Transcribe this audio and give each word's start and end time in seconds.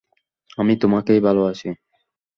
আমি 0.57 0.73
তোমাকেই 0.77 1.19
ভালোবাসি! 1.19 1.69